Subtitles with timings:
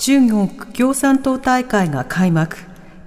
[0.00, 2.56] 中国共産党大会が開幕。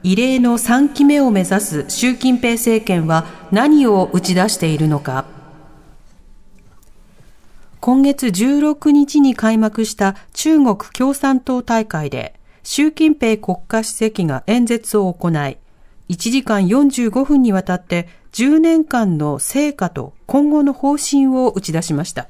[0.03, 5.25] 異例の3期目を目指す習近平政権は何を打ち出しているのか。
[7.79, 15.57] 今月16日に開幕した中国共産党大会で、習近平国家主席が演説を行い、1
[16.09, 22.27] 時間45分にわたって10年間の成果と今後の方針を打ち出しました。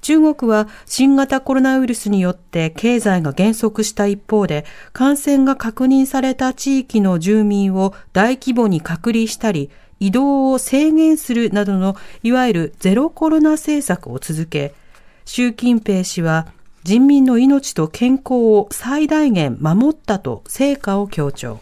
[0.00, 14.74] 中国は新型コロナウイルスによって経済が減速した一方で、感染が確認された地域の住民を大規模に隔離したり、移動を制限するなどのいわゆるゼロコロナ政策を続け、
[15.26, 16.46] 習近平氏は
[16.82, 21.60] 人民の命と健康を最大限守ったと成果を強調。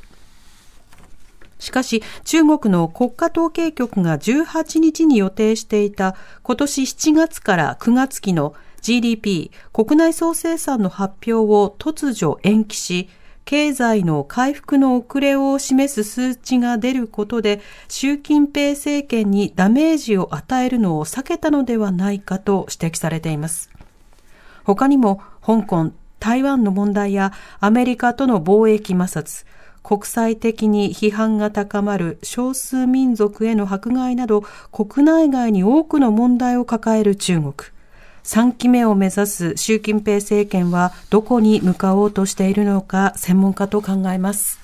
[1.58, 13.08] しかし、中国の国家統計局が18日に予定していた今年7月から9月期の GDP 国内総生産の発表を突如延期し、
[13.48, 23.70] 経済の回復の遅れを示す数値が出ることで、習近平政権にダメージを与えるのを避けたのではないかと指摘されています。
[24.64, 29.46] 他にも、香港、台湾の問題やアメリカとの貿易摩擦、
[29.88, 37.54] 国際的に批判が高まる少数民族への迫害など国内外に多くの問題を抱える中国。
[38.22, 44.60] 3期目を目指す習近平政権はどこに向かおうとしているのか専門家と考えます。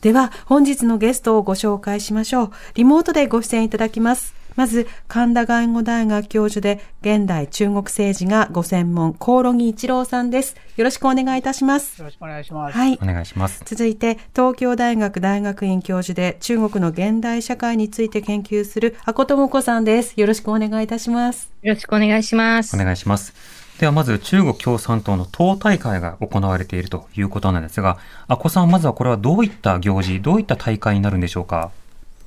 [0.00, 2.50] では本日のゲストをご紹介しましょう。
[2.76, 4.39] リモートでご出演いただきます。
[4.60, 10.54] まず、神田外語大学教授で、現代中国政治がご専門、コオロギ一郎さんです。
[10.76, 11.98] よろしくお願いいたします。
[11.98, 12.76] よろしくお願いします。
[12.76, 13.06] はいお。
[13.06, 13.62] 願いします。
[13.64, 20.20] 続いて、東京大学大学院教授で、中国の現代社会について研究する、あこともこさんです。
[20.20, 21.50] よろしくお願いいたします。
[21.62, 22.76] よろしくお願いします。
[22.76, 23.32] お願いします。
[23.78, 27.96] ではまず中国共産党の党大会が行われているということなんですが、
[28.28, 31.70] あこさん、まずはこれはどういった行事、どういった大会になるんでしょうか？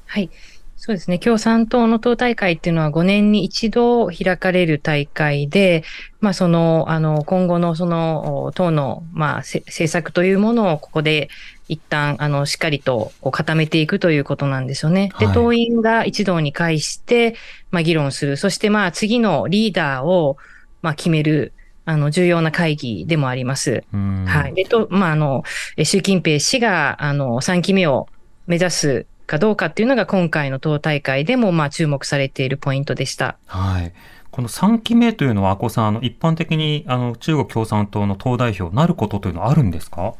[0.08, 0.32] はい。
[0.86, 1.18] そうですね。
[1.18, 5.86] 共産党の党大会っていうのは5年に一度開かれる大会で、
[6.20, 11.30] まあその、あの、今後のその党の、まあせ政策というものをここで
[11.70, 15.14] 一旦、あの、しっかりとこう固めていくということなんですよね。
[15.20, 17.36] で、はい党員が一堂に会して、
[17.72, 18.36] まあ議論する。
[18.36, 20.36] そしてまあ次のリーダーを、
[20.82, 21.54] まあ決める。
[21.86, 23.86] あの、重要な会議でもあります。
[23.94, 24.54] うんはい。
[24.54, 25.44] で、と、まあ、あの、
[25.76, 28.08] え習近平氏が、あの、3期目を
[28.48, 33.38] 目指すかどうかっていうのが今回の党大会でも、まあ、注目されているポイントでした。
[33.48, 33.92] はい。
[34.30, 40.14] この3期目というのは、あこさん、あの、一般的に、あの、中国共産党の党代表になることというのはあるんですか？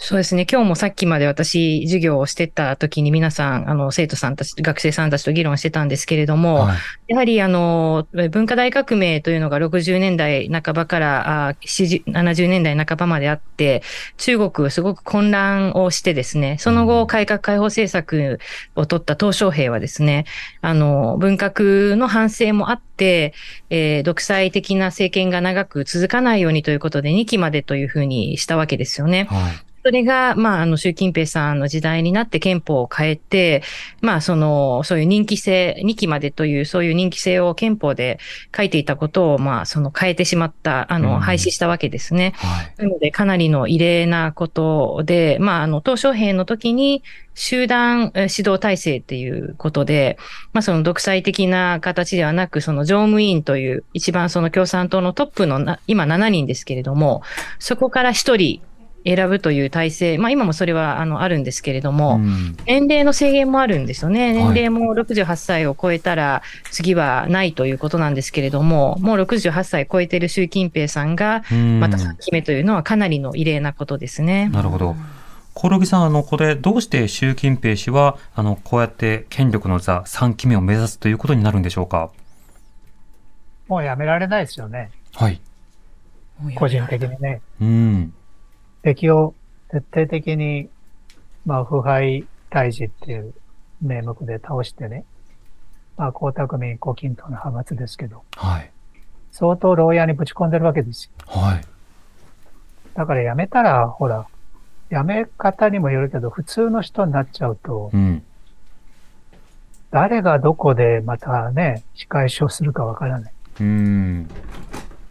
[0.00, 0.46] そうですね。
[0.50, 6.76] 今日もさっきまで私、授業をしてた時に皆さん、あの、生徒さんたち、学生さんたちと議論してたんですけれども、はい。
[7.08, 13.82] やはりあの、文化大革命というのが60年代半ばからあ70 70年代半ばまであって、
[14.18, 18.38] 中国すごく混乱をしてですね、その後改革開放政策
[18.76, 20.26] を取った鄧小平はですね、
[20.60, 23.34] あの、文革の反省もあって、
[23.68, 29.26] えー独裁的な政権が長く続かないようにということで2期までというふうにしたわけですよね。
[29.30, 29.67] はい。
[29.88, 33.62] それが、まあ、あの、習近平さんの時代になって憲法を変えて、
[34.02, 38.18] まあ、その、そういう任期制、2期までという、そういう任期制を憲法で
[38.54, 42.34] 書いていたことを、まあ、その変えてしまった、あうんの、廃止したわけですね。
[42.36, 42.74] はい。
[42.76, 47.02] なので、かなりの異例なことで、まあ、あの、鄧小平の時に、
[47.40, 50.18] 集団え指導体制っていうことで、
[50.52, 57.22] まあ、その独裁的な形ではなく、その常務委員という、一番その共産党のトップのな、今7人ですけれども、
[57.60, 58.60] そこから1人
[59.04, 64.34] 選ぶという体制、まあ、今もそれは、あの、あるんですけれども、うん年齢の制限もあるんですよね。
[64.34, 74.48] はい年齢も68歳を超えたら次はないということなんですけれども、もう68歳超えている習近平さんが、うんまた3期目というのはかなりの異例なことですね。
[74.50, 74.96] なるほど。
[75.54, 82.10] コオロギさん、あの、これ、どうして習近平氏は、あの、こうやって権力の座3期目を目指すということになるんでしょうか？
[83.66, 84.90] もうやめられないですよね。
[85.14, 85.40] はい。
[86.54, 87.40] 個人的にね。
[87.60, 88.12] うん。
[88.82, 89.34] 敵を
[89.70, 90.68] 徹底的に、
[91.44, 93.34] まあ、腐敗退治っていう
[93.82, 95.04] 名目で倒してね。
[95.96, 98.70] まあ、江沢民、胡錦涛の派閥ですけど、はい。
[99.32, 101.10] 相当牢屋にぶち込んでるわけですよ。
[101.26, 101.64] はい。
[102.94, 104.26] だから辞めたら、ほら、
[104.90, 108.22] 辞め方にもよるけど、普通の人になっちゃうとう、ん。
[109.90, 113.32] 誰がどこでまたね、仕返しをするかわからない。
[113.60, 114.28] うん。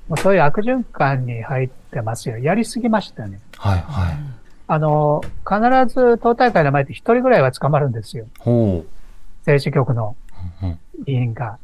[0.08, 2.38] もうそういう悪循環に入ってますよ。
[2.38, 3.40] やりすぎましたね。
[3.58, 4.18] はい、はい。
[4.68, 8.28] あの、必ず党大会の前で一人ぐらいは捕まるんですよ。
[8.40, 8.86] ほ
[9.40, 10.16] 政治局の
[10.62, 10.66] う。
[10.66, 11.60] うん委員が。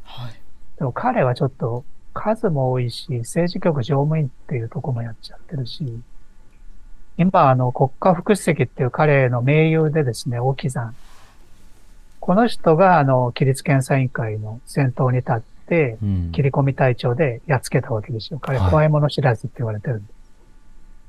[0.78, 5.84] でも彼はちょっと数も多いし、政治局常務員っていうとこもやっちゃってるし、
[7.16, 10.94] 今、あの、国家副主席っていう彼の盟友でですね、大木山。
[12.20, 16.32] この人が、あの、規律検査委員会の先頭に立って、うん。
[16.32, 18.38] 切り込み隊長でやっつけたわけですよ。
[18.40, 20.13] 彼、はい怖いもの知らずって言われてるんで。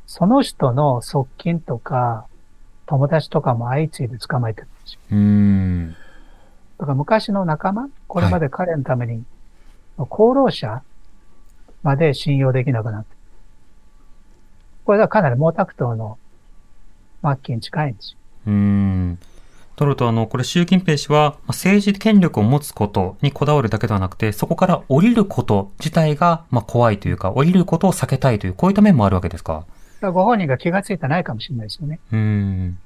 [0.07, 2.25] その人の側近とか、
[2.85, 4.99] 友達とかも相次いで捕まえてるんですよ。
[5.11, 5.95] うん。
[6.77, 9.23] だから昔の仲間、これまで彼のために、
[9.97, 10.81] 厚労者
[11.83, 13.15] まで信用できなくなって。
[14.85, 16.17] これはかなり毛沢東の
[17.23, 18.17] 末期に近いんですよ。
[18.47, 19.19] うん。
[19.75, 29.65] とると、あの、これ、習近平氏は、まあ政治権力を持つことにこだわるだけではなくて、そこから降りること自体が、まあ、怖いというか、降りることを避けたいという、こういった面もあるわけですか？
[30.11, 31.99] ご本人が気がついてないかもしれないですよね。
[32.11, 32.79] うん。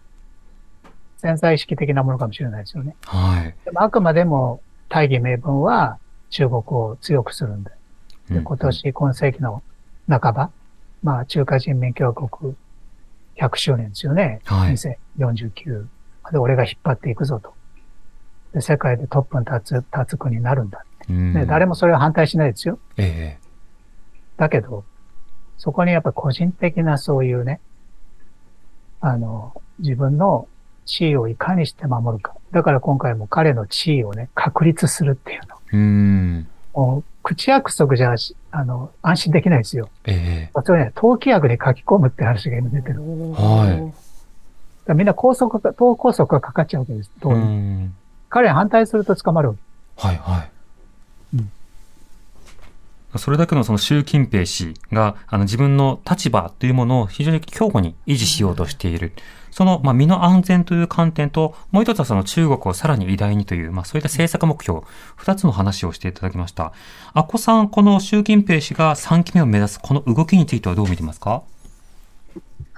[1.18, 2.96] 潜在意識的なものかもしれないですよね。
[3.06, 3.56] はい。
[3.66, 5.98] でもあくまでも大義名分は
[6.30, 7.72] 中国を強くするんで。
[8.30, 9.62] で、うん今年、今世紀の
[10.08, 10.52] 半ば、
[11.04, 12.56] まあ、中華人民共和国
[13.38, 14.42] 100周年ですよね。
[14.46, 14.74] はい
[15.18, 15.88] 2049
[16.32, 17.54] で、俺が引っ張っていくぞと。
[18.54, 20.84] で、世界でトップに立つ、立つ国になるんだ。
[21.10, 22.78] うんね、誰もそれは反対しないですよ。
[22.98, 23.50] ええ
[24.38, 24.86] だけど、
[25.60, 27.60] そこにやっぱ個人的なそういうね、
[29.02, 30.48] あの、自分の
[30.86, 32.34] 地位をいかにして守るか。
[32.52, 35.56] だから今回も彼の地位をね、確立するっていうの。
[35.74, 36.48] うん。
[36.74, 38.16] もう、口約束じゃ、
[38.52, 39.90] あの、安心できないですよ。
[40.06, 43.02] えそれね、党規約に書き込むって話が今出てる。
[43.34, 43.94] はい。
[44.88, 47.12] らみんな拘束が、党拘束がかかっちゃうわけです。
[47.22, 47.40] 党うに
[47.86, 47.96] ん。
[48.30, 49.62] 彼に反対すると捕まるわけ。
[50.08, 50.52] はいはい。
[53.18, 59.14] それだけのその習近平氏が、あの自分の立場というものを非常に強固に維持しようとしている。
[59.52, 64.82] その、まあ、身の安全という観点と、もう一つはその中国をさらに偉大にという、まあ、そういった政策目標、
[65.16, 66.72] 二つの話をしていただきました。
[67.14, 71.42] あこさん、この習近平氏が3期目を目指すこの動きについてはどう見てますか？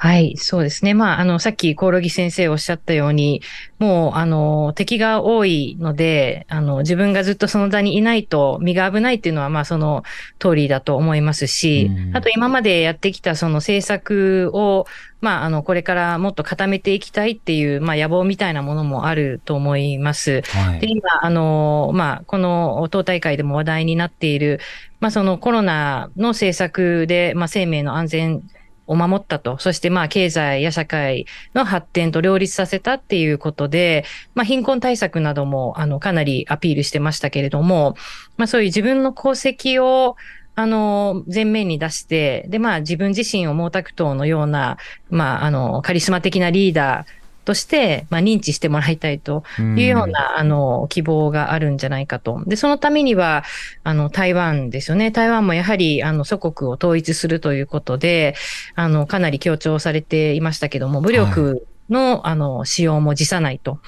[0.04, 0.96] はい、そうですね。
[0.96, 3.44] まあ、あの、さっき、コオロギ先生おっしゃったように、
[3.78, 10.04] もう、あの、敵が多いので、あの、自分がずっとその座にいないと身が危ないっていうのは、まあ、その
[10.40, 14.88] 通りだと思いますしう、んあと今までやってきたその政策を、
[15.20, 20.42] まあ、あの、これからもっと固めていきたいっていう、まあ、野望みたいなものもあると思います。
[20.42, 20.80] で、はい。
[20.82, 24.62] 今、あの、まあ、この党大会でも話題になっている、
[25.00, 28.44] まあ、そのコロナの政策で、まあ、生命の安全
[28.92, 34.04] を守ったと、そして、まあ、経済や社会の発展と両立させたっていうことで、
[34.36, 37.96] まあ、貧困対策なども、あの、かなりアピールしてましたけれども、
[38.36, 40.18] まあ、そういう自分の功績を、
[40.56, 44.78] あの、前面に出して、で、まあ、自分自身を毛沢東のような、
[45.10, 52.44] まあ、あの、カリスマ的なリーダーとして、まあ、認知してもらいたいというような、あの、希望があるんじゃないかと。
[52.46, 53.44] で、そのためには、
[53.84, 55.12] あの、台湾ですよね。
[55.12, 58.36] 台湾もやはり、あの、祖国を統一するということで、
[58.76, 63.80] あの、かなり強調されていましたけども、武力の、あの、使用も辞さないと。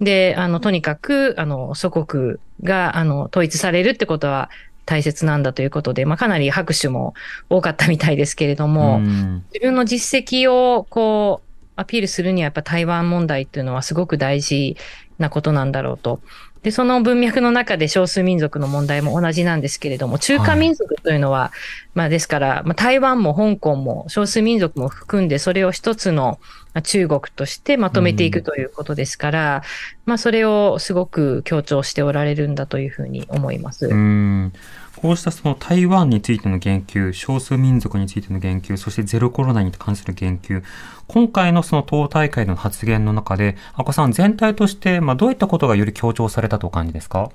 [0.00, 4.50] で、あの、とにかく、あの、祖国が、あの、統一されるってことは
[4.86, 7.14] 大切なんだということで、まあ、かなり拍手も
[7.48, 11.49] 多かったみたいですけれども、うん自分の実績をこう
[11.80, 14.76] アピールするにはやっぱ台湾問題っていうのはすごく大事
[15.18, 16.20] なことなんだろうと。
[16.62, 21.52] で、その文脈の中で少数民族の問題も同じなんですけれども、中華民族というのは、
[21.94, 26.38] まあですから、まあ、台湾も香港も少数民族も含んで、それを一つの
[26.74, 29.62] まあ中国としてまとめていくということですから、
[30.04, 33.86] まあそれをすごく強調しておられるんだというふうに思います。
[33.86, 34.52] うん
[34.96, 40.62] こうしたその台湾についての言及、少数民族についての言及、そしてゼロコロナに関する言及、
[41.06, 47.30] 今回のその党大会の発言の中で、あこさん全体として、まあ、どういったことがより強調されたとお感じですか？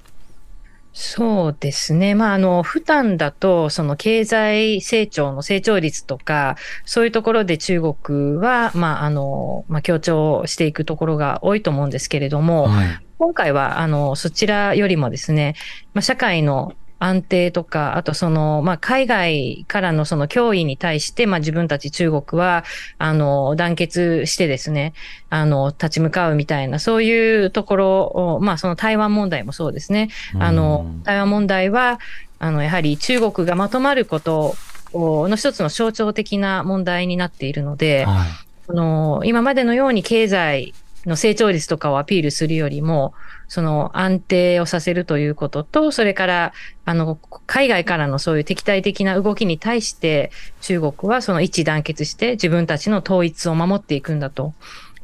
[0.97, 2.15] そうですね。
[2.15, 12.99] まあ、あの、普段だと、その経済成長の成長率とか、そういうところで中国は、まあ、あの、まあ、強調していくところが多いと思うんですけれども、はい。
[13.17, 15.55] 今回は、あの、そちらよりもですね、
[15.93, 22.63] まあ、社会の安定とか、あとその、まあ、海外からのその脅威に対して、まあ、自分たち中国は、
[22.97, 24.93] あの、団結してですね、
[25.29, 30.09] あの、立ち向かうみたいな、そういうところを、まあ、その台湾問題もそうですね。
[30.39, 31.99] あの、台湾問題は、
[32.39, 34.55] あの、やはり中国がまとまること
[34.93, 38.27] の一つの象徴的な問題になっているので、はい。
[38.67, 40.73] あの、今までのように経済
[41.05, 43.13] の成長率とかをアピールするよりも、
[43.47, 46.53] その安定をさせるということと、それから、
[46.85, 54.53] あの、海外からのそういう敵対的な動きに対して、中国はその一致団結して自分たちの統一を守っていくんだと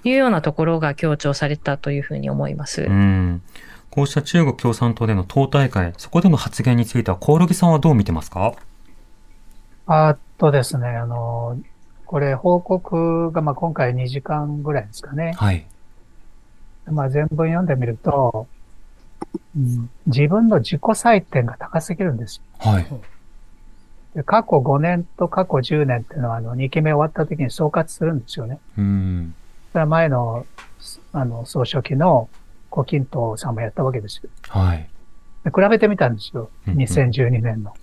[0.04, 2.84] いうようなところが強調されたというふうに思います。
[2.84, 3.42] うん。
[3.90, 8.54] こうした中国共産党での党大会、そこでの発言については、コオロギさんはどう見てますか？
[9.86, 11.60] あとですね、あの、
[12.06, 15.34] これ報告がまあ今回2時間ぐらいですかね。
[15.38, 15.66] はい。
[16.92, 18.48] まあ全文読んでみると、
[19.56, 22.88] うん自分の自己採点が高すぎるんですよはい。
[24.16, 28.60] で過去5年と過去10年っていうのは、あの、2期目終わった時に総括するんですよね。
[28.78, 29.36] うん。
[29.72, 30.46] それは前の、
[31.14, 32.30] あの、総書記の
[32.70, 34.30] 胡錦涛さんもやったわけですよ。
[34.50, 34.90] はい。
[35.46, 36.50] で比べてみたんですよ。
[36.68, 37.74] うんうん2012年の。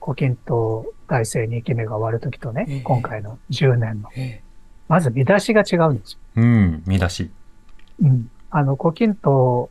[0.00, 4.10] 胡錦涛体制2期目が終わる時とね、ええ今回の10年の。
[4.16, 4.42] え
[4.88, 6.18] まず見出しが違うんですよ。
[6.36, 6.82] うん。
[6.86, 7.30] 見出し。
[8.02, 8.30] うん。
[8.50, 9.68] あの、胡錦涛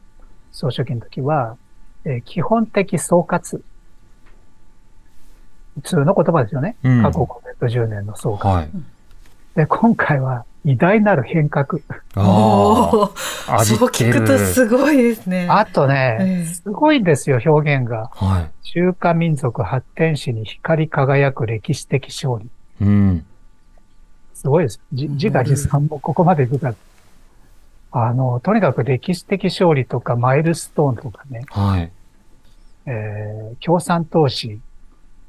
[0.52, 1.58] 総書記の時は、
[2.06, 3.62] えー基本的総括。
[5.76, 6.76] 普通の言葉ですよね。
[6.84, 8.48] うん過去5年と10年の総括。
[8.48, 8.70] はい。
[9.56, 11.80] で、今回は偉大なる変革。
[12.16, 13.10] あ
[13.48, 13.66] あ。
[13.66, 14.26] そう聞く。
[14.26, 15.48] とすごいですね。
[15.50, 18.10] あとね、ええすごいんですよ、表現が。
[18.14, 18.52] はい。
[18.68, 22.50] 中華民族発展史に光り輝く歴史的勝利。
[22.82, 23.26] うん。
[24.34, 24.80] すごいです。
[24.94, 26.76] じ自画自賛もここまで行くから。
[27.96, 31.92] あの、とにかく歴史的勝利とかマイルストーンとかね、はい。
[32.88, 34.60] えー共産党史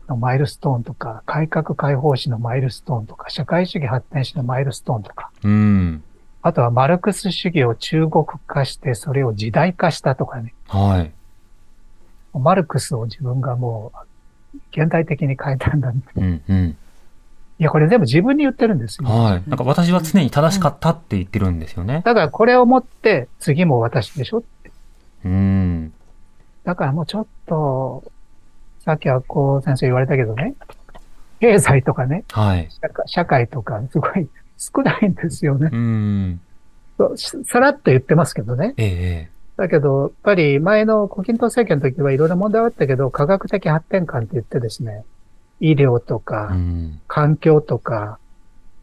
[0.09, 6.03] のマイルストーンとか、改革開放史のマイルストーンとか、社会主義発展史のマイルストーンとか、うん。
[6.41, 10.55] あとはマルクス主義を中国化して、それを時代化したとかね。
[10.69, 11.13] はい。
[12.39, 13.93] マルクスを自分がも
[14.55, 15.91] う、現代的に変えたんだ。
[15.91, 16.43] いうん。
[16.49, 16.77] うん。
[17.59, 19.09] や、これ全部自分に言ってるんですよ。
[19.09, 19.43] はい。
[19.49, 22.03] なんか私は常に正しかったって言ってるんですよね。
[22.05, 24.43] だからこれをもって、次も私でしょ
[25.25, 25.93] うん。
[26.65, 28.03] だからもうちょっと、
[28.85, 30.55] さっきはこう先生言われたけどね、
[31.41, 32.69] 経済とかね、はい。
[33.07, 35.71] 社会とかすごい少ないんですよね。
[35.73, 36.41] うん。
[37.45, 38.75] さらっと言ってますけどね。
[38.77, 39.35] ええ。
[39.57, 45.05] だけど、やっぱり前の胡錦涛政権の時はいろいろ問題はあったけど、科学的発展感って言ってですね、
[45.71, 47.01] 医療とかう、ん。
[47.07, 48.19] 環境とか、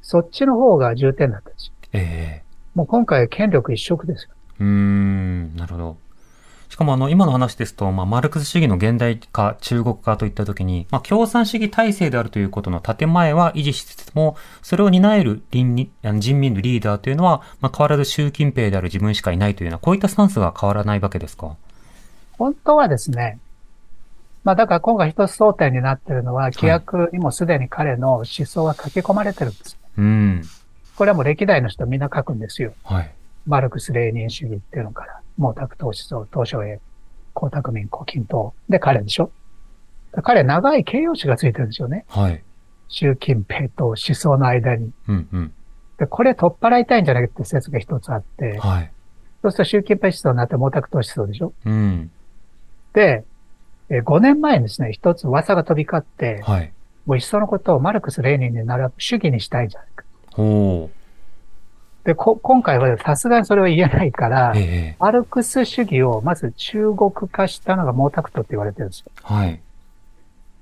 [0.02, 1.74] そっちの方が重点だったんですよ。
[1.94, 2.44] ええ。
[2.74, 4.30] もう今回権力一色ですよ。
[4.60, 5.98] うーん、なるほど。
[6.70, 21.58] しかもあの、今の話ですと、まあ、マルクス主義の現代化、中国化といったときに、まあ、共産主義体制であるということの建前は維持しつつも、それを担える人民のリーダーというのは、まあ、変わらず習近平である自分しかいないというような、こういったスタンスが変わらないわけですか？
[22.38, 23.38] 本当はですね、
[24.44, 29.78] まあだから今回一つ争点になっているのは、規約にもすでに彼の思想が書き込まれてるんです。
[29.98, 30.42] うん。
[30.96, 32.74] これはもう歴代の人みんな書くんですよ。
[32.84, 33.12] はい。
[33.46, 36.80] マルクス・レーニン主義っていうのから、毛沢東思想、東小英、
[37.36, 38.52] 江沢民、胡錦涛。
[38.70, 39.32] で、彼でしょ
[40.24, 42.06] 彼長い形容詞がついてるんですよね。
[42.08, 42.44] はい。
[42.90, 44.92] 習近平と思想の間に。
[45.08, 45.54] うん、うん。
[45.98, 48.92] で、これ取っ払いたいんじゃないかって説が一つあって、はい。
[49.42, 52.12] そうすると習近平思想になって毛沢東思想でしょうん。
[52.94, 53.24] で、
[53.92, 56.72] えー5年前にですね、一つ噂が飛び交って、はい。
[57.06, 60.06] もういっそのことをマルクス・レーニンに並ぶ主義にしたいんじゃないか。
[60.34, 60.90] ほ
[62.06, 64.58] で、こ、今回はさすがにそれは言えないからう。
[64.58, 64.96] え、え。
[64.98, 69.12] マルクス主義をまず中国化したのが毛沢東って言われてるんですよ。
[69.24, 69.60] はい。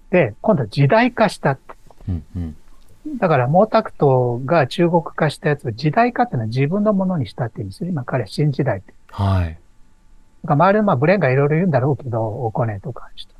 [0.09, 1.75] で、今度は時代化したって。
[2.09, 2.55] うん、うん。
[3.17, 7.89] だから毛沢東が中国化したやつを時代化っていうのは自分のものにしたっていうんですよ。
[7.89, 8.93] 今彼は新時代って。
[9.12, 9.57] はい。
[10.43, 13.39] だから周りのまあブレーンがいろいろ言うんだろうけど、お金とかの人ね。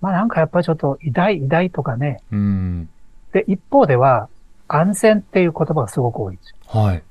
[0.00, 2.20] まあなんかやっぱりちょっと偉大、偉大とかね。
[2.32, 2.88] うん。
[3.32, 4.28] で、一方では
[4.68, 6.80] 安全っていう言葉がすごく多いんですよ。
[6.80, 7.02] はい。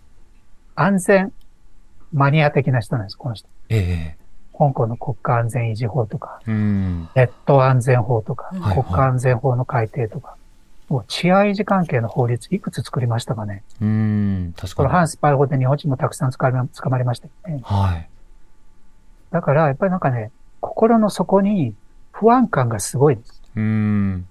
[0.75, 1.33] 安全、
[2.13, 3.47] マニア的な人なんです、この人。
[3.69, 4.21] ええ。
[4.57, 7.09] 香港の国家安全維持法とか、うん。
[7.15, 10.35] ネット安全法とか、はい国家安全法の改定とか、
[10.91, 13.63] もう治安維持関係の法律いくつ作りましたかね。
[13.79, 14.53] うん。
[14.57, 14.75] 確かに。
[14.75, 17.61] この反スパイ法で日本人もたくさん捕ま捕まりましたよね。
[17.63, 18.09] はい。
[19.31, 21.73] だから、やっぱりなんかね、心の底に
[22.11, 23.41] 不安感がすごいです。
[23.55, 24.27] うん。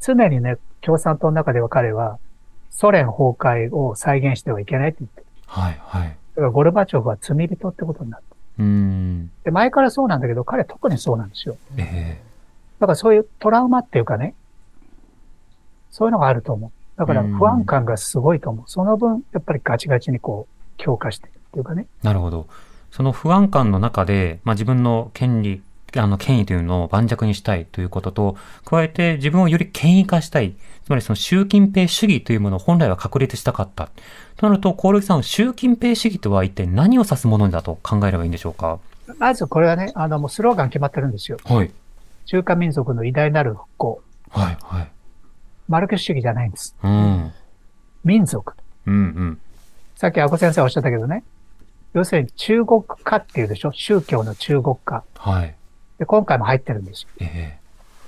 [0.00, 2.18] 常にね、共産党の中では彼は、
[2.70, 5.26] ソ連崩壊を再現してはいけないって言ってる。
[5.46, 6.08] はい、はい。
[6.08, 8.36] だからゴルバチョフは罪人ってことになった。
[8.60, 9.30] うん。
[9.44, 11.58] で、前からそうなんだけど、彼特にそうなんですよ。
[11.76, 12.22] ええ。
[12.80, 14.34] だからそういうトラウマっていうかね、
[15.96, 16.70] そういうのがあると思う。
[16.98, 18.64] だから不安感がすごいと思う。
[18.66, 21.86] その分、やっぱりガチガチにこう、強化してるっていうかね。
[22.02, 22.46] なるほど。
[22.90, 25.62] その不安感の中で、まあ、自分の権利、
[25.96, 28.36] あの、権威というのを盤石にしたいということと、
[28.66, 30.54] 加えて自分をより権威化したい。
[30.84, 33.88] つまりその習近平主義というものを本来は確立したかった。
[34.36, 38.78] となると、興梠さん、習近平主義とは一体何を指すものだと考えればいいんでしょうか？
[39.18, 41.38] まずこれはね、あの、もうスローガン決まってるんですよ。
[41.44, 41.70] はい。
[42.26, 44.02] 中華民族の偉大なる復興。
[44.30, 44.88] はい、はい。
[45.68, 46.76] マルクス主義じゃないんです。
[46.82, 47.32] うん。
[48.04, 48.54] 民族。
[48.86, 49.40] うん、うん。
[49.96, 51.24] さっきアコ先生おっしゃったけどね。
[51.94, 53.72] 要するに中国化っていうでしょ？
[53.72, 55.04] 宗教の中国化。
[55.14, 55.54] はい。
[55.98, 57.08] で、今回も入ってるんですよ。
[57.20, 57.58] え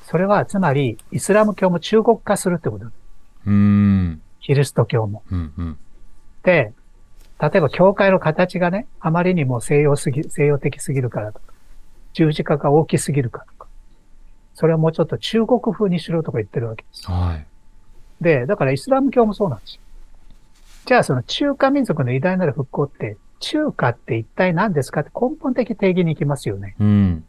[0.02, 2.86] それは、つまり、イスラム教も中国化するってこと。
[2.86, 2.88] え
[3.46, 4.22] うーん。
[4.40, 5.22] キリスト教も。
[5.30, 5.78] うん、うん。
[6.42, 6.72] で、
[7.40, 11.52] 例えば教会の形がね、あまりにも西洋すぎ、西洋的すぎるからとか、
[12.12, 13.68] 十字架が大きすぎるからとか、
[14.54, 17.10] それをもうちょっと中国風にしろとか言ってるわけです。
[17.10, 17.46] はい。
[18.20, 19.80] で、だからイスラム教もそうなんですよ。
[20.86, 26.74] じゃあその中華民族の偉大なる復興って、中華って一体何ですかって根本的定義に行きますよね。
[26.80, 27.24] うん。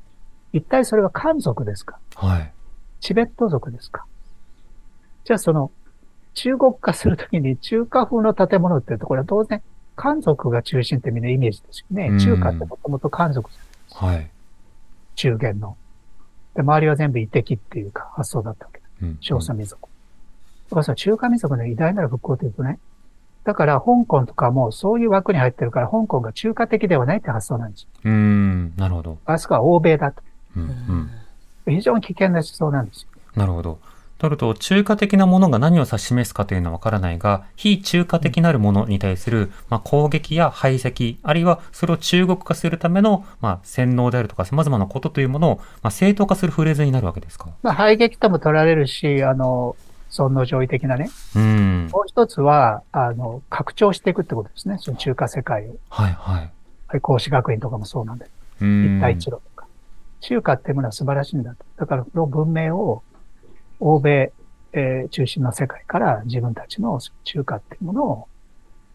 [0.54, 2.00] 一体それは漢族ですか？
[2.16, 2.52] はい。
[3.00, 4.06] チベット族ですか？
[5.26, 5.72] じゃあその
[6.34, 9.62] 中国化するときに中華風の建物っていうところは当然
[9.96, 12.08] 漢族が中心ってみんなイメージですよね。
[12.08, 14.30] うん中華ってもともと漢族じゃんはい。
[15.16, 15.76] 中原の。
[16.56, 18.86] で、周りは全部遺跡っていうか発想だったわけだ。
[19.02, 19.18] うん。
[19.20, 19.89] 少数民族。
[20.70, 22.80] だからその中華民族の偉大なる復興というとね、
[23.44, 27.88] だから香港とかもそういう枠に入ってるから香港が中華的ではないって発想なんですよ。
[28.04, 28.74] うーん。
[28.78, 29.18] なるほど。
[29.26, 30.22] あそこは欧米だと。
[30.56, 31.10] うん、うん。
[31.76, 33.08] 非常に危険な思想なんですよ。
[33.36, 33.80] なるほど。
[34.18, 47.52] となると、中華的なものが何を指し示すかというのはわからないが、非中華的なるものに対する、まあ、攻撃や排斥、あるいはそれを中国化するための、まあ、洗脳であるとか様々なことというものを、まあ、正当化するフレーズになるわけですか？
[47.64, 49.78] まあ、排撃とも取られるし、あの、
[50.10, 51.10] 尊の上位的なね。
[51.36, 51.90] うん。
[51.92, 54.78] もう一つは、あの、拡張していくってことですね。
[54.80, 55.76] その中華世界を。
[55.90, 56.52] はい、はい。
[56.88, 58.30] はい、孔子学院とかもそうなんで。
[58.62, 59.00] うん。
[59.00, 59.68] 一帯一路とか。
[60.22, 61.64] 中華っていうものは素晴らしいんだと。
[61.78, 63.04] だから、この文明を、
[63.80, 64.34] 欧米、
[64.74, 68.28] えー中心の世界から自分たちの中華っていうものを、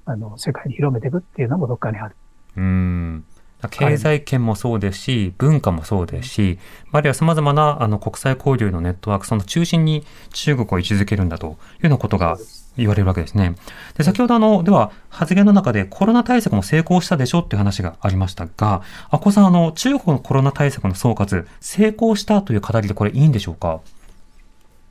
[0.07, 2.17] あの、世界に広めていくっていうのもどっかにある。
[2.57, 3.25] うん。
[3.69, 6.59] 経済圏もそうですし、文化もそうですし、
[6.93, 12.37] あるいは様々なあの国際交流のネットワーク、その中心に中国を位置づけるんだというようなことが
[12.77, 13.55] 言われるわけですね。
[13.97, 23.81] で、先ほどあの、では発言の中でコロナ対策も成功したでしょっていう話がありましたが、あこさんあの、中国のコロナ対策の総括、成功したという語りでこれいいんでしょうか？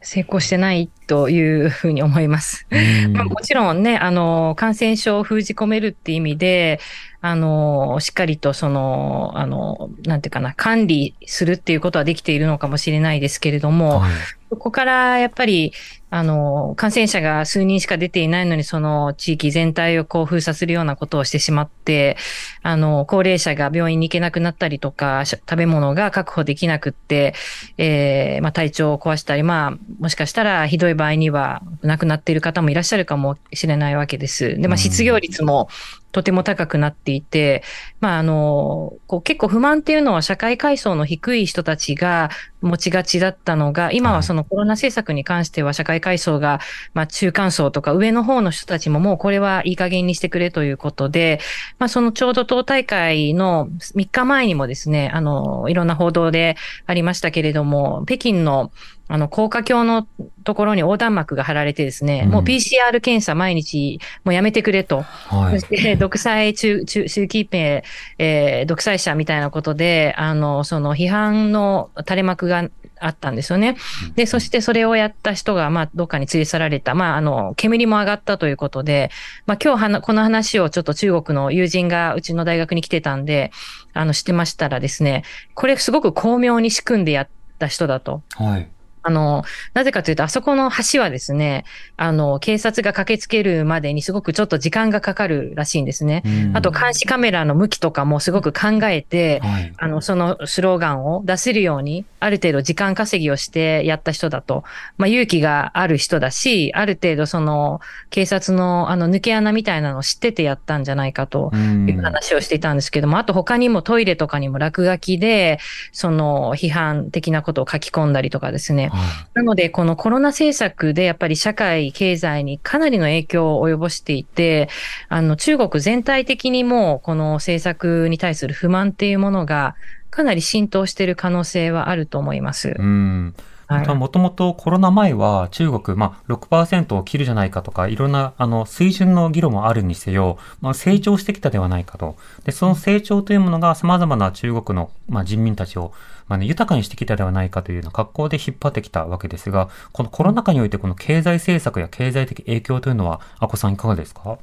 [0.04, 2.68] 成功してないというふうに思います。
[2.70, 6.80] うん まあ、もちろんね、あの、感染症を封じ込めるっていう意味で、
[7.26, 14.12] あの、しっかりとその、あの、なんていうかな、管理するっていうことはできているのかもしれないですけれども、はい
[14.54, 15.74] そこからやっぱり、
[16.12, 22.18] あの、感染者が数人しか出ていないのに、その地域全体をこう封鎖するようなことをしてしまって、
[22.62, 27.34] あの、高齢者が病院に行けなくなったりとか、し食べ物が確保できなくって、
[27.80, 34.56] えーまあ体調を壊したり、まあ、もしかしたらひどい場合には亡くなっている方もいらっしゃるかもしれないわけです。
[34.60, 35.68] で、まあ、うん失業率も
[36.14, 37.64] とても高くなっていて、
[38.04, 46.60] まあ、あの、こう結構不満っていうのは社会階層の低い人たちが持ちがちだったのが、今はそのコロナ政策に関しては社会階層が、
[46.94, 51.40] まあ、中間層とか上の方の人たちももうこれはいい加減にしてくれということで、
[51.80, 58.74] まあ、そのちょうど党大会の3日前にもですね、あの、いろんな報道でありましたけれども、北京の
[59.10, 60.08] あの、高架橋の
[60.44, 62.32] ところに横断幕が貼られてですね、うん。
[62.32, 65.02] もう PCR 検査毎日もうやめてくれと。
[65.02, 65.60] はい。
[65.60, 67.84] そして、独裁中、中、習近平、
[68.18, 73.76] えー独裁者みたいなことで、あの、その批判の垂れ幕があったんですよね。
[74.16, 76.96] で、そしてそれをやった人が、まあ、どっかに連れ去られた。
[76.96, 79.12] まあ、あの、煙も上がったということで、
[79.46, 83.52] まあ、今日はな、この話をちょっと中国の友人がうちの大学に来てたんで、
[83.94, 87.28] あの、知ってましたらですね、これすごく巧妙に仕組んでやっ
[87.60, 88.24] た人だと。
[88.32, 88.70] はい
[89.04, 91.66] あの、なぜかというと、あそこの橋はですね、
[91.98, 96.24] あの、警察が駆けつけるまでにすごくちょっと時間がかかるらしいんですね。
[96.26, 104.64] うんあと、監視カメラの向きとかもすごく考えて、はいあの、そのスローガンを出せるように、ある程度時間稼ぎをしてやった人だと。
[104.98, 111.50] まあ、勇気がある人だし、ある程度その、警察のあの、抜け穴みたいなのを知っててやったんじゃないかと。
[111.54, 115.60] うんいう話をしていたんですけども、あと他にもトイレとかにも落書きで、
[115.92, 118.92] その批判的なことを書き込んだりとかですね。
[118.98, 124.70] はいなので、このコロナ政策でやっぱり社会、経済にかなりの影響を及ぼしていて、
[125.10, 129.76] あの、中国全体的にもこの政策に対する不満っていうものが
[130.12, 132.76] かなり浸透している可能性はあると思います。
[132.78, 133.53] うんはい
[133.96, 142.16] もともとコロナ前は中国、まあ、6%を切るじゃないかとか、いろんな、あの、水準の議論もあるにせよ、まあ、成長してきたではないかと。
[142.46, 145.92] で、その成長というものが様々な中国の、まあ、人民たちを、
[146.28, 154.38] まあね、豊かにしてきたではないかというような格好で引っ張ってきたわけですが、このコロナ禍においてこの経済政策や経済的影響というのは、あこさんいかがですか？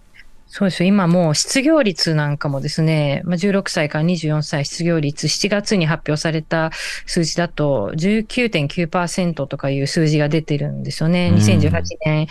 [0.53, 0.89] そうですよ。
[0.89, 6.73] 今もう失業率なんかもですね、まあ、16歳から24歳失業率、7月に発表された
[7.07, 11.33] 数字だと19.9%とかいう数字が出てるんですよね。
[11.37, 12.27] 2018年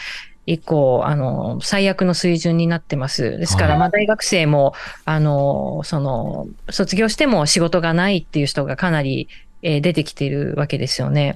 [0.45, 3.37] 以降、あの、最悪の水準になってます。
[3.37, 4.73] ですから、まあ大学生も、
[5.05, 9.29] あの、その、卒業しても仕事がないっていう人がかなり
[9.61, 11.33] えー、出てきているわけですよね。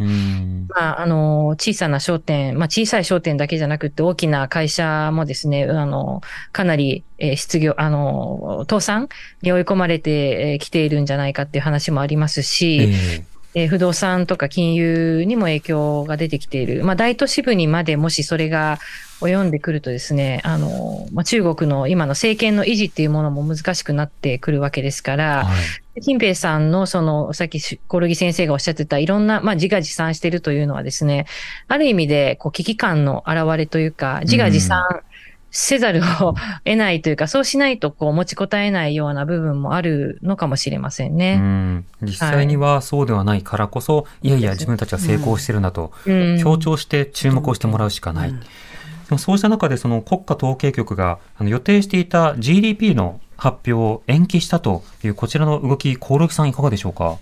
[0.69, 9.09] まあ、あの、小さな商店、まあ、小さい商店だけじゃなくて大きな会社もですね、あの、かなり、えー、失業、あの、倒産
[9.41, 12.89] に追い込まれてきているんじゃないかっていう話もありますし、
[13.55, 16.83] え不動産とか金融にも影響が出てきている。
[16.83, 18.79] まあ、大都市部にまでもしそれが
[19.21, 25.55] 及んでくるとですね、あの、まあ、中国の今の政権の維持っていうものも難しくなってくるわけですから、はい、
[26.01, 31.27] 金平さんのその、さっきコルギ先生がおっしゃってたいろんな、まあ、自画自賛しているというのはですね、
[31.67, 35.03] ある意味で、こう、危機感の表れというか、自画自賛、
[35.55, 36.33] せざるを
[36.65, 41.35] 得ないというか、そうしないとこう持ちこたえないような部分もあるのかもしれませんね。
[41.37, 41.85] ん。
[42.01, 45.61] 実際にはそうではないからこそ、はい、いやいや自分たちは成功してるん。
[45.61, 45.93] だと、
[46.41, 48.29] 強調して注目をしてもらうしかない。
[48.29, 48.45] うん、で
[49.11, 57.17] もそうした中でその国家統計局があの予定していた GDP の発表を延期したというこちらの動き、興梠さんいかがでしょうか？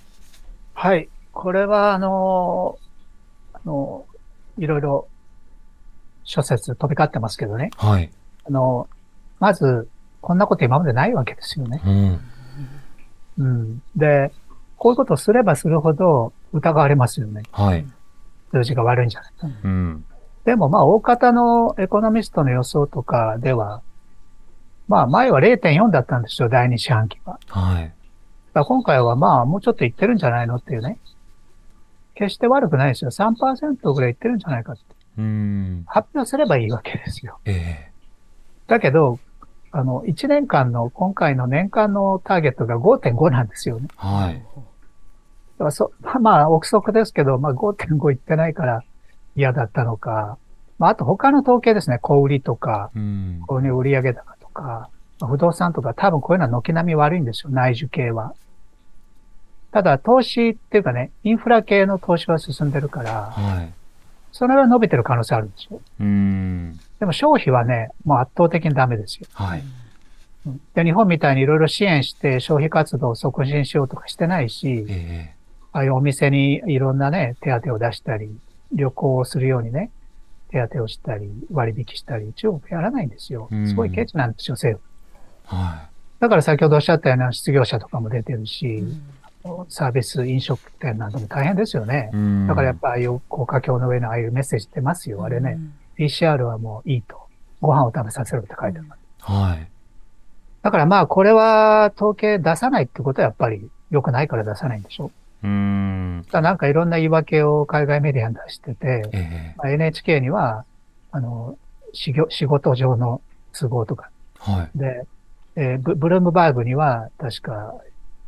[0.76, 1.10] はい。
[1.32, 2.78] これは、あの、
[3.54, 4.06] あの、
[4.60, 5.08] いろいろ
[6.24, 7.72] 諸説飛び交ってますけどね。
[7.76, 8.12] はい。
[8.46, 8.88] あの、
[9.40, 9.90] まず、
[10.22, 11.82] こんなこと今までないわけですよね。
[11.84, 12.20] うん。
[13.40, 13.82] うん。
[13.96, 14.32] で、
[14.78, 17.42] こういうことをすればするほど疑われますよね。
[17.52, 17.84] はい。
[18.52, 19.48] 数字が悪いんじゃないか。
[19.64, 20.06] うん。
[20.46, 23.82] でもまあ、大方のエコノミストの予想とかでは、
[24.92, 27.40] まあ、前は0.4だったんですよ、第二四半期は。
[27.48, 27.94] はい。
[28.54, 30.98] 今回はまあ、もうちょっといってるんじゃないのっていうね。
[32.14, 33.12] 決して悪くないですよ。
[33.12, 34.84] 3%ぐらいいってるんじゃないかって。
[35.18, 35.84] うん。
[35.88, 37.40] 発表すればいいわけですよ。
[37.46, 37.92] ええ
[38.68, 39.20] だけど、
[39.72, 43.88] あの、1年間の、今回の年間のターゲットが5.5なんですよね。
[43.96, 44.34] はい。
[44.36, 44.42] だ
[45.60, 48.84] からそ、まあ、憶測ですけど、まあ5.5いってないから
[49.38, 50.38] 嫌だったのか、
[50.80, 52.92] まあ、あと他の統計ですね、小売りとか、
[53.48, 54.31] 購入売上高と
[54.62, 54.90] か、
[55.28, 58.34] 不動産とか、多分こういうのは軒並み悪いんですよ、内需系は。
[59.72, 63.74] ただ、投資っていうかね、インフラ系の投資は進んでるから、はい、
[64.32, 65.82] それは伸びてる可能性あるんですよ。
[66.00, 69.28] うんでも消費はね、もう圧倒的にダメですよ。
[69.34, 69.64] はい。
[70.74, 78.36] で、日本みたいにいろいろ支援して消費活動を促進しようとかしてないし、えー、ああいうお店にいろんなね、手当を出したり、
[78.74, 79.92] 旅行をするようにね、
[80.52, 83.50] 手当をしたり、割引したり、中国やらないんですよ。
[83.66, 84.82] すごいケチなんですよ、政
[85.46, 85.56] 府。
[85.56, 85.92] はい。
[86.20, 88.84] だから先ほどおっしゃったような失業者とかも出てるし、
[89.70, 92.12] サービス飲食店なども大変ですよね。
[92.48, 95.58] だからやっぱああいう高架橋の上のああいうメッセージ出ますよ、あれね。
[95.98, 97.20] PCR はもういいと。
[97.62, 98.88] ご飯を食べさせろって書いてある。
[99.20, 99.68] はい。
[100.62, 105.12] だからまあ、これは統計出さないってことはやっぱり良くないから出さないんでしょ
[105.44, 105.48] う。
[105.48, 106.26] うん。
[106.32, 110.66] だなんかいろんな言い訳を海外メディアに出してて、えーまあ、NHK には、
[111.12, 111.58] あの、
[111.94, 112.14] 仕
[112.46, 113.22] 事上の
[113.54, 114.10] 都合とか。
[114.40, 114.78] はい。
[114.78, 115.06] で、
[115.56, 117.76] えー、ブブルームバーグには、確か、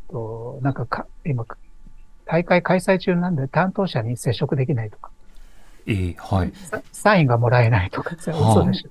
[0.09, 1.45] となんかか、今、
[2.25, 5.09] 大会開催中なんで担当者に接触できないとか。
[5.85, 6.53] ええはい。
[6.93, 8.89] サインがもらえないとか、嘘でしょ。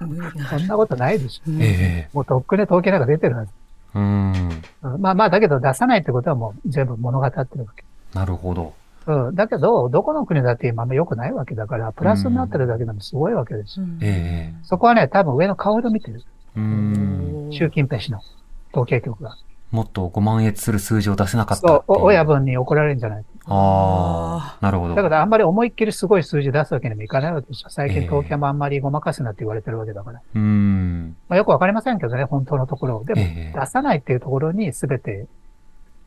[0.50, 1.50] そんなことないでしょ。
[1.58, 3.52] ええもうとっくに統計なんか出てるはず。
[3.94, 4.50] うん。
[4.98, 7.84] まあまあ、だけど出さないってことはもう全部物語ってるわけ。
[8.14, 8.74] なるほど。
[9.06, 9.34] うん。
[9.34, 13.86] だけど、どこの国だって今良くないわけだから、プラスになってるだけでもすごいわけですよ。
[14.00, 16.22] ええそこはね、多分上の顔色見てる。
[16.56, 17.48] うん。
[17.50, 18.20] 習近平氏の
[18.72, 19.36] 統計局が。
[19.70, 24.94] もっとご満悦する数字を出せなかったそう、親分に怒られるんじゃないああ、なるほど。
[24.94, 27.70] だからあんまり思いっきりすごい数字出すわけにもいかないわけですよ。
[27.70, 30.20] 最近東京もあんまりごまかすなって言われてるわけだから。
[30.34, 31.16] えー、うん。
[31.28, 33.04] まあ、よくわかりませんけどね、本当のところ。
[33.04, 33.20] でも、
[33.60, 35.26] 出さないっていうところにすべて、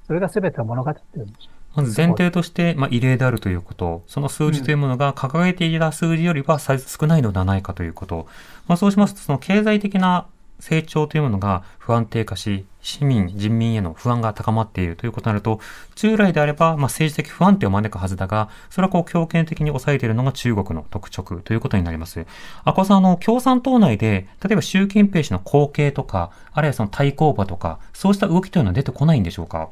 [0.06, 1.52] それがすべてを物語ってるんですよ。
[1.76, 8.28] まず前提として、まあ、異例であるということ、その数字というものが掲げていた数字よりは少ないのではないかということ。
[8.68, 10.28] まあ、そうしますと、その経済的な
[10.60, 15.60] 成長というものが不安定化し、市民、人民への不安が高まっているということになると、
[15.96, 22.26] 従来であれば、まあ、政治的不安定を招くはずだが、それはこう強権的に抑えているのが中国の特徴ということになります。
[22.64, 29.70] あこさん、あの、共産党内で、例えば習近平氏の後継とか、あるいはその対抗馬とか、そうした動きというのは出てこないんでしょうか？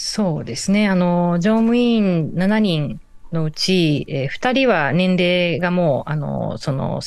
[0.00, 0.88] そうですね。
[0.88, 3.00] あの、常務委員7人
[3.32, 7.00] のうち、えー二人は年齢がもう、あの、その、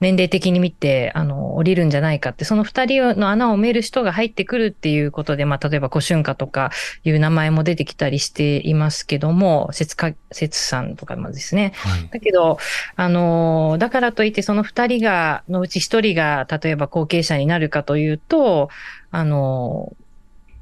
[0.00, 6.72] 年齢的に見て、あの、降りるんじゃないかって、その二人の穴を埋める人が入ってくるっていうことで、まあ、例えば、古春夏とか
[7.04, 11.72] いう名前も出てきたりしていますけども、節か、節さんとかもですね。
[11.76, 12.08] はい。
[12.10, 12.58] だけど、
[12.96, 18.70] あの、だからといってその二人が、のうち一人が、例えば後継者になるかというと、
[19.12, 19.96] あの、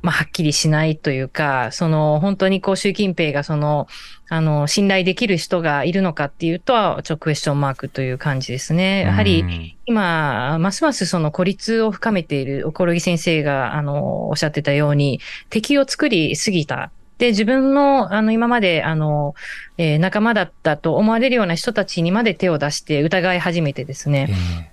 [0.02, 3.86] まあ、はっきりしないというか、その、本当にこう、習近平がその、
[4.28, 9.02] あの、信頼できる人がいるのかっていうとは、ちょっとクエスチョンマークという感じですね。
[9.02, 16.90] やはり、り、今、ますますその孤立を深めている、おころぎ先生が、あの、おっしゃってたように、敵を作りすぎた。
[17.22, 19.36] で、自分の、あの、今まで、あの、
[19.78, 24.26] えー仲間だったと思われるような人たちにまで手を出して疑い始めてですね。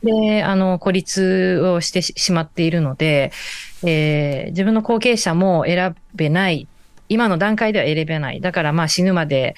[0.04, 3.32] ええで、あの、孤立をしてししまっているので、
[3.86, 6.68] えー自分の後継者も選べない。
[7.08, 8.42] 今の段階では選べない。
[8.42, 9.56] だからまあ死ぬまで、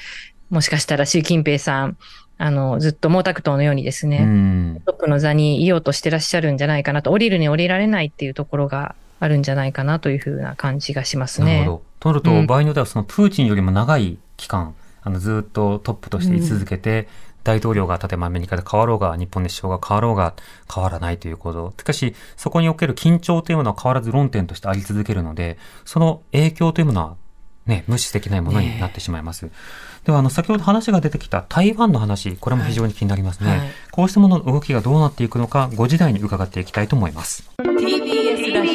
[0.49, 1.97] もしかしたら習近平さん、
[2.37, 4.81] あの、ずっと毛沢東のようにですうね、ん。
[4.85, 11.59] トップの座にいようとしてらっしゃるんじゃないかなと、降りるに降りられないっていうところがあるんじゃないかなというふうな感じがしますね。
[11.59, 11.90] なるほど。
[12.01, 17.07] となると、うん場合によってはそのプーチンよりも長い期間、あの、ずっとトップとして居続けて、
[17.43, 20.33] 大統領が例えばアメリカで変わろうが、日本で首相が変わろうが
[20.73, 21.73] 変わらないということ。
[21.79, 27.15] しかし、そこにおける緊張というものは変わらず論点としてあり続けるので、その影響というものは
[27.67, 29.49] ね、無視できないものになってしまいます。
[30.05, 33.49] では、あの、先ほど話が出てきた台湾の話、これも非常に気になりますね。
[33.49, 37.51] はいこうしたものの動きがどうなっていくのか、5時台に伺っていきたいと思います。
[37.59, 38.71] TBS ラジ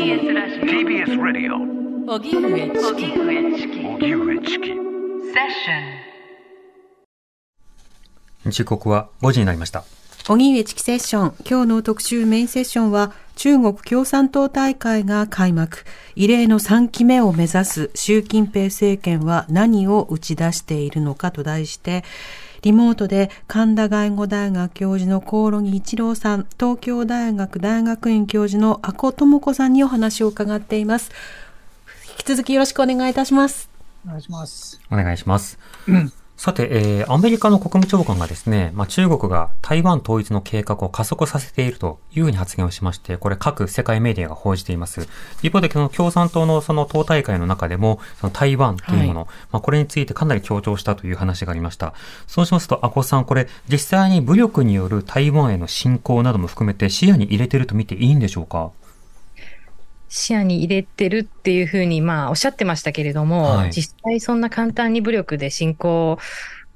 [0.61, 4.71] TBS Radio オ荻上チキ荻上チキ
[8.49, 9.83] 時刻は5時になりました。
[10.29, 11.35] 荻上チキセッション。
[11.45, 15.85] 今日の特集メインセッションは、中国共産党大会が開幕。
[16.14, 22.05] 異例の3期目を目指す習近平政権は何を打ち出しているのかと題して、
[22.62, 31.11] リモートで神田外語大学教授の興梠一郎さん、東京大学大学院教授の阿古智子さんにお話を伺っています。
[32.27, 33.71] 続きよろしくお願いいたします。
[34.05, 34.81] お願いします。
[34.91, 35.59] お願いします。
[36.37, 45.09] さて、えーアメリカの国務長官がですね、まあ、中国が台湾統一の計画を加速させているというふうに発言をしまして、これ各世界メディアが報じています。
[45.43, 51.95] 一方で、その共産党のその党大会の中でも、その台湾というもの、まあ、これについてかなり強調したという話がありました。
[52.27, 58.73] そうしますと、阿古さん、これ、実際に武力による台湾への侵攻なども含めて視野に入れていると見ていいんでしょうか？
[60.09, 66.19] 視野に入れてるっていうふうに、まあ、おっしゃってましたけれども、はい実際そんな簡単に武力で侵攻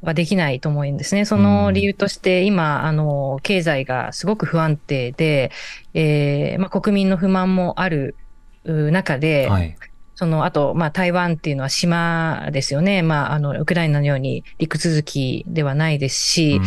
[0.02, 1.24] はできないと思うんですね。
[1.24, 5.50] その理由として、今、あの、経済がすごく不安定で、
[5.94, 8.16] えーまあ、国民の不満もある
[8.64, 9.76] う中で、はい。
[10.14, 13.02] その、あと、まあ、台湾っていうのは島ですよね。
[13.02, 16.64] まあ、あの、ウクライナのように陸続きではないですし、うん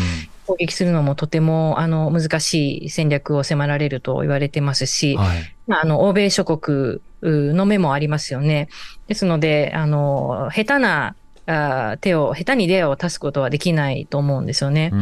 [0.53, 5.55] 攻撃するのもとても、あの、難しい戦略を迫られると言われてますし、はい。
[5.67, 8.69] まあ、あの、欧米諸国うの目もありますよね。
[9.07, 14.91] ですので、あの、下手なあ手を、下手に例を足すことはできないと思うんですよね。
[14.93, 15.01] うん。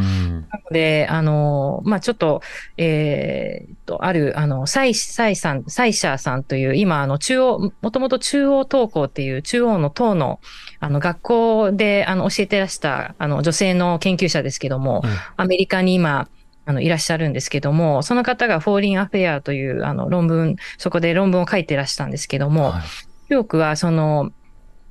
[0.50, 2.42] なので、あの、まあ、ちょっと、
[2.76, 10.40] えーっと、ある、あの、サイ、サイさん、サイシャーさんという、今、あの、中央、もともと中央東校っていう中央の党の、
[10.80, 15.02] あの、学校で、あの、教えてらした、あの、女性の研究者ですけども、
[15.36, 16.28] アメリカに今、
[16.64, 22.82] あの、いらっしゃるんですけども、その方がフォーリンアフェアという、あの、論文、そこで論文を書いてらしたんですけども、はい
[23.32, 24.30] 中国はその、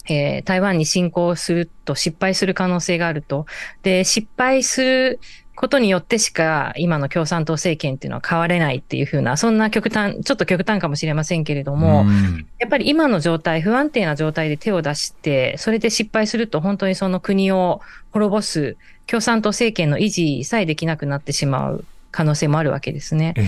[0.10, 3.46] えー台湾に侵攻すると失敗する可能性があると。
[3.84, 5.20] で、失敗する
[5.56, 23.34] ことによってしか今の共産党政権っていうのは変われないっていうふうな、そんな極端、ちょっと極端かもしれませんけれども、うんやっぱり今の状態、不安定な状態で手を出して、それで失敗すると本当にその国を滅ぼす共産党政権の維持さえできなくなってしまう可能性もあるわけですね。
[23.38, 23.46] ええ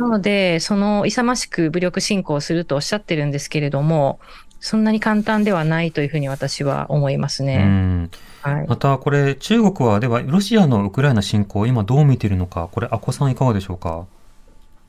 [0.00, 4.18] なので、その勇ましく武力侵攻するとおっしゃってるんですけれども、
[4.60, 7.64] そんなに簡単ではないというふうに私は思いますうね。
[7.64, 8.10] ん
[8.42, 8.66] はい。
[8.68, 14.06] また、これ、中国は、では、ロシアのウクライナ侵攻、今どう見ているのか、これ、阿古さんいかがでしょうか？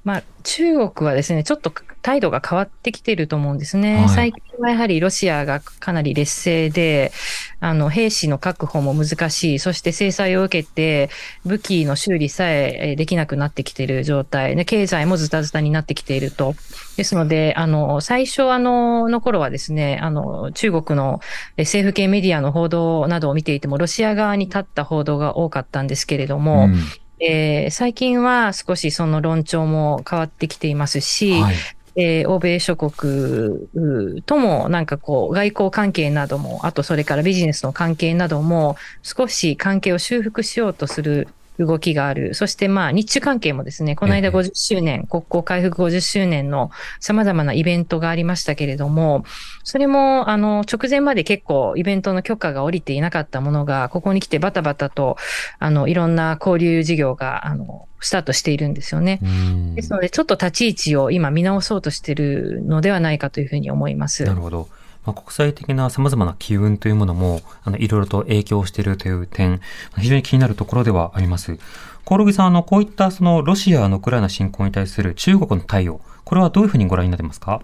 [0.03, 3.97] まあ、中国はですね、ちょっと態度が変わってきていると思うんですね。
[3.97, 7.11] はい最近はやはりロシアがかなり劣勢で、
[7.59, 11.09] あの、兵士の確保も難しい、そして制裁を受けて、
[11.45, 16.55] 武器の修理さええーできなくなってきている状態で、経済もズタズタになってきていると。
[16.97, 21.21] ですので、あの、最初、あの、の頃はですね、あの、中国の
[21.57, 26.75] えー政府系メディアの報道などを見ていても、ロシア側に立った報道が多かったんですけれども、ん
[27.21, 31.55] えー最近は少しその論調も変わってきていますし、はい。
[31.95, 41.27] えー欧米諸国うともなんかこう外交関係なども、あとそれからビジネスの関係なども少し関係を修復しようとする
[41.65, 42.33] 動きがある。
[42.33, 49.23] そしてまあ日中関係もですね、この間ええ50周年、国交回復50周年の様々なイベントがありましたけれども、
[49.63, 55.17] それもあの直前まで結構イベントの許可が下りていなかったものが、ここに来てバタバタと
[55.59, 59.19] あのいろんな交流事業があのスタートしているんですよね。
[59.23, 64.23] うんですので、ちょっと立ち位置を今見直そうとしているのではないかというふうに思います。
[64.23, 64.67] なるほど。
[65.05, 69.59] まあ、国際的な様々な機運というものも、あの、いろいろと影響しているという点、
[69.97, 71.57] 非常に気になるところではあります。
[72.05, 77.61] コオロギさん、あの、こういったその、ロシアのウクライナ侵攻に対する中国の対応、これはどういうふうにご覧になってますか？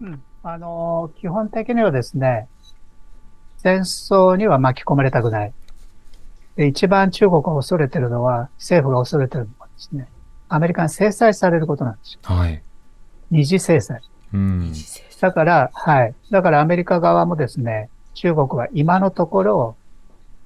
[0.00, 0.22] うん。
[0.42, 2.48] あの、基本的にはですね、
[3.58, 5.52] 戦争には巻き込まれたくない。
[6.56, 10.08] で一番中国が恐れてるのは、政府が恐れてるのはですね、
[10.48, 12.20] アメリカに制裁されることなんですよ。
[12.22, 12.62] はい。
[13.30, 14.00] 二次制裁。
[14.32, 14.72] うん。
[15.20, 16.14] だから、はい。
[16.30, 19.76] だからアメリカ側もですね、中国は今のところ、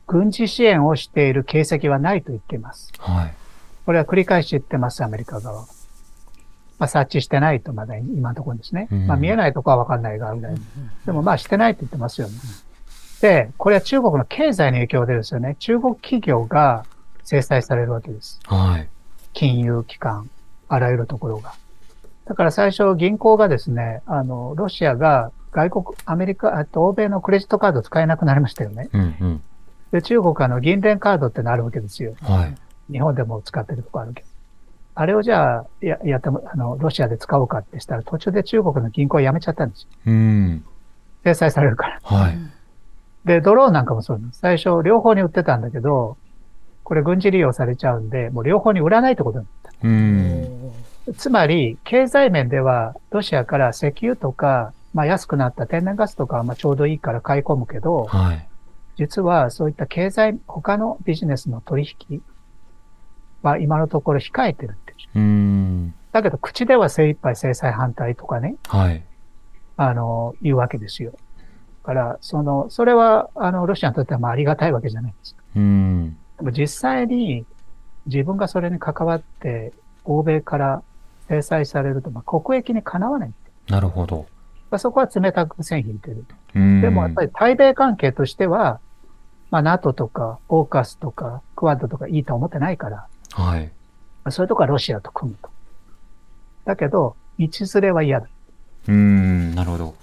[0.06, 2.92] 軍事支援をしている形跡はないと言っています。
[2.98, 3.34] はい。
[3.86, 5.66] これは繰り返し言ってます、アメリカ側は。
[6.78, 8.88] まあ、察知してないとまだ今のところですね。
[8.90, 10.54] うんまあ、見えないところはわかんないがぐらい。
[11.06, 12.34] でもまあ、してないって言ってますよね。
[13.20, 15.56] で、これは中国の経済の影響でですよね。
[15.58, 16.84] 中国企業が
[17.22, 18.40] 制裁されるわけです。
[18.46, 18.88] はい。
[19.32, 20.28] 金融機関、
[20.68, 21.54] あらゆるところが。
[22.26, 28.88] だから最初銀行がですね、あの、ロシアが外国、アメリカ、あと欧米のクレジットカード使えなくなりましたよね。
[28.92, 29.42] うんうん。
[29.92, 32.14] で、中国はあの銀聯カードってのあるわけですよ。
[32.22, 32.54] はい。
[32.92, 34.28] 日本でも使ってるとこあるけど。
[34.96, 39.88] あれをじゃあ、や、やっても、あの、ロシアで使おうかってしたら途中で中国の銀行を辞めちゃったんですよ。
[40.06, 40.64] うん。
[41.24, 42.00] 制裁されるから。
[42.02, 42.38] はい。
[43.24, 44.40] で、ドローンなんかもそうなんです。
[44.40, 46.16] 最初、両方に売ってたんだけど、
[46.84, 50.72] これ軍事利用されちゃうんで、もう両方に売らないってことになっうん。
[51.06, 51.14] た。
[51.14, 58.48] つまり、経済面では、ロシアから石油とか、まあ安くなった天然ガスとかはまあちょうどいいから買い込むけど、はい。
[58.96, 62.22] 実はそういった経済、他のビジネスの取引
[63.42, 64.94] は今のところ控えてるって。
[65.16, 65.94] うん。
[66.12, 69.02] だけど、口では精一杯制裁反対とかね、はい。
[69.76, 71.10] あの、言うわけですよ。
[71.10, 75.42] だから、その、それは、あの、ロシアにとってはまあありがたいわけじゃないですか。
[75.56, 76.16] うん。
[76.38, 77.44] でも実際に
[78.06, 79.72] 自分がそれに関わって、
[80.04, 80.82] 欧米から
[81.28, 83.32] 制裁されると、まあ、国益にかなわない。
[83.68, 84.26] なるほど。
[84.70, 86.24] まあ、そこは冷たく線引いてる。
[86.54, 86.80] うん。
[86.80, 88.80] でもやっぱり対米関係としては、
[89.50, 93.64] まあ、NATO とか、オーカスとか、クワッドとかいいと思ってないから、はい。
[94.24, 95.50] まあそういうとこはロシアと組むと。
[96.64, 98.26] だけど、道連れは嫌だ。
[98.88, 99.94] うーん、なるほど。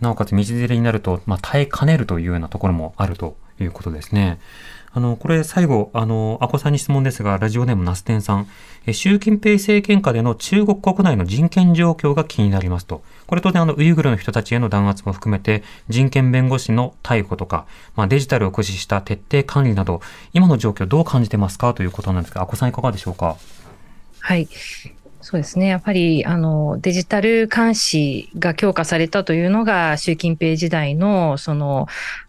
[0.00, 4.38] なおかつ道連れになると、まあ、耐えかねるというようなところもあるということですね。
[4.96, 8.46] あの、これ最後、あの、アコさんに質問ですが、ラジオネームナステンさん。
[8.86, 13.02] え習近平政権下での中国国内の人権状況が気になりますと。
[13.26, 20.00] これ当然あの、ウイグルの人たちへの弾圧も含めて、人権弁護士の逮捕とか、まあ、デジタルを駆使した徹底管理など、
[20.32, 23.36] 今の状況どう感じてますかということなんですが、アコさんいかがでしょうか？
[24.20, 24.48] はい。
[25.20, 25.66] そうですね。
[25.66, 31.86] やっぱり、あの、デジタル監視が強化されたというのが、習近平時代の、その、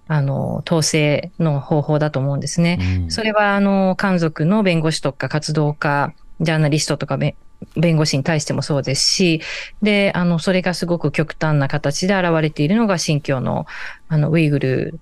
[0.08, 2.80] あの、統制の方法だと思うんですね。
[3.04, 7.36] うんそれは、あの、漢族の弁護士とか活動家、ジャーナリストとかべ
[7.76, 9.42] 弁護士に対してもそうですし、
[9.82, 13.66] で、あの、それがすごく極端な形で現れているのが、新疆の、
[14.08, 15.00] あの、ウイグル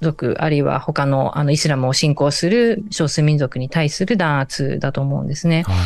[0.00, 5.62] 族、あるいは他の、あの、イスラムを信仰する少数民族に対する弾圧だと思うんですね。
[5.62, 5.76] はい。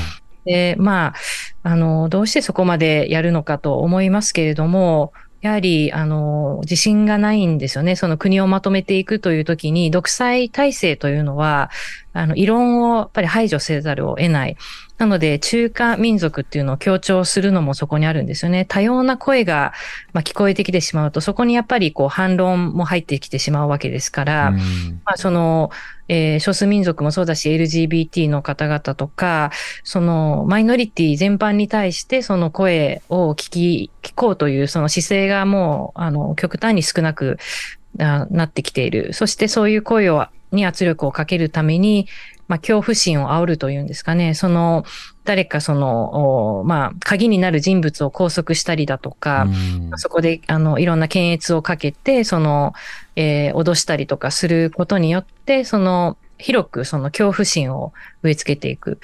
[0.50, 1.14] で、まあ、
[1.62, 7.94] あの、どうしてそこまでやるのかと思いますけれども、やはり、あの、自信がないんですよね。
[7.94, 11.70] その国をまとめていくというときに、独裁体制というのは、
[12.18, 14.56] あの、異論をやっぱり排除せざるを得ない。
[14.98, 18.64] なので、中華民族っていうのを強調するのもそこにあるんですよね。
[18.64, 19.72] 多様な声が、
[20.12, 24.56] まあ、聞こえてきてしまうと、そこにやっぱりこう反論も入ってきてしまうわけですから、うん
[25.04, 25.70] まあ、その、
[26.08, 29.52] えー少数民族もそうだし、LGBT の方々とか、
[29.84, 37.38] その、マイノリティ全般に対して、その声を聞き、聞こうという、その姿勢がもう、あの、極端に少なく
[38.00, 39.12] あなってきている。
[39.12, 42.06] そしてそういう声を、に圧力をかけるために、
[42.48, 44.34] まあ、恐怖心を煽るというんですかね。
[44.34, 44.84] その、
[45.24, 52.72] 誰かその、おまあ、鍵になる人物を拘束したりだとか、うんそこで、あの、いろんな検閲をかけて、その、
[53.16, 57.92] えー脅したりとかすることによって、その、広くその恐怖心を
[58.22, 58.98] 植え付けていく。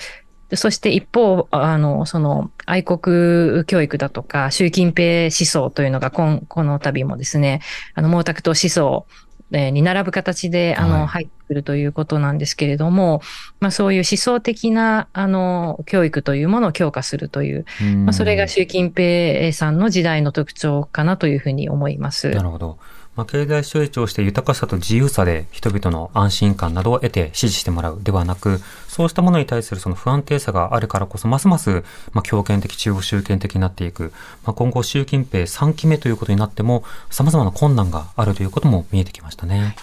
[0.49, 7.61] でそして一方、あの、その、愛国教育だとか、習近平思想というのが今、この度もですね、
[7.95, 9.07] あの、毛沢東思想
[9.53, 13.21] えーに並ぶ形で、あの、はい入ってくるということなんですけれども、
[13.61, 17.67] まあそういう思想的な、あの、教育というものを強化するという、
[18.05, 22.31] まあそれが習近平さんの時代の特徴かなというふうに思います。
[22.31, 22.79] なるほど。
[23.17, 34.13] まあ、経済成長して豊かさと自由さで人々の安心感などを得て支持してもらうではなく、そうしたものに対するその不安定さがあるからこそ、ますます、まあ、強権的、中央集権的になっていく。
[34.45, 39.77] まあ、今後、習近平3期目ということになっても、様々な困難があるということも見えてきましたね。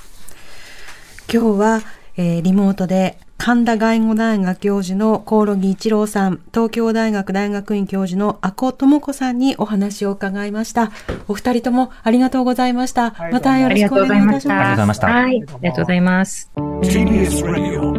[1.32, 1.82] 今日は、
[2.18, 10.92] えーリモートで神田外語大学教授のコオロギ一郎さん、東京大学大学院教授の阿古智子さんにお話を伺いました。
[11.28, 13.10] お二人ともありがとうございました。
[13.10, 14.86] はいまたよろしくお願いいたしありがとうございま。
[14.86, 16.52] ますしたはい、ありがとうございます。
[16.56, 17.92] TBS Radio